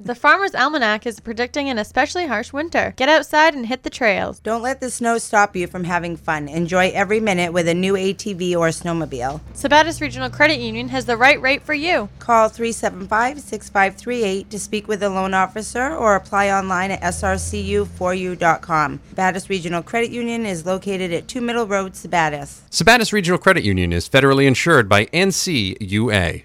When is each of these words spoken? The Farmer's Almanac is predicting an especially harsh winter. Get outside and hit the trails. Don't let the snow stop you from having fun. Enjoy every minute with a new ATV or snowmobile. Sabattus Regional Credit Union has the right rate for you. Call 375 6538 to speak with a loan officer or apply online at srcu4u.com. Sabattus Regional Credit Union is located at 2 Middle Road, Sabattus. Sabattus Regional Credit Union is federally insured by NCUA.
The 0.00 0.16
Farmer's 0.16 0.56
Almanac 0.56 1.06
is 1.06 1.20
predicting 1.20 1.70
an 1.70 1.78
especially 1.78 2.26
harsh 2.26 2.52
winter. 2.52 2.94
Get 2.96 3.08
outside 3.08 3.54
and 3.54 3.64
hit 3.64 3.84
the 3.84 3.90
trails. 3.90 4.40
Don't 4.40 4.60
let 4.60 4.80
the 4.80 4.90
snow 4.90 5.18
stop 5.18 5.54
you 5.54 5.68
from 5.68 5.84
having 5.84 6.16
fun. 6.16 6.48
Enjoy 6.48 6.90
every 6.90 7.20
minute 7.20 7.52
with 7.52 7.68
a 7.68 7.74
new 7.74 7.94
ATV 7.94 8.56
or 8.56 8.70
snowmobile. 8.70 9.40
Sabattus 9.54 10.00
Regional 10.00 10.30
Credit 10.30 10.58
Union 10.58 10.88
has 10.88 11.06
the 11.06 11.16
right 11.16 11.40
rate 11.40 11.62
for 11.62 11.74
you. 11.74 12.08
Call 12.18 12.48
375 12.48 13.40
6538 13.40 14.50
to 14.50 14.58
speak 14.58 14.88
with 14.88 15.00
a 15.02 15.08
loan 15.08 15.32
officer 15.32 15.94
or 15.94 16.16
apply 16.16 16.50
online 16.50 16.90
at 16.90 17.00
srcu4u.com. 17.00 19.00
Sabattus 19.14 19.48
Regional 19.48 19.82
Credit 19.82 20.10
Union 20.10 20.44
is 20.44 20.66
located 20.66 21.12
at 21.12 21.28
2 21.28 21.40
Middle 21.40 21.68
Road, 21.68 21.92
Sabattus. 21.92 22.62
Sabattus 22.68 23.12
Regional 23.12 23.38
Credit 23.38 23.62
Union 23.62 23.92
is 23.92 24.08
federally 24.08 24.46
insured 24.46 24.88
by 24.88 25.06
NCUA. 25.06 26.44